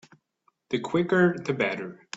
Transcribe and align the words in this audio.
The 0.69 0.79
quicker 0.79 1.37
the 1.37 1.53
better. 1.53 2.07